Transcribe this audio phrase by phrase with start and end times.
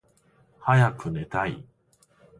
[0.57, 1.63] はやくねたい。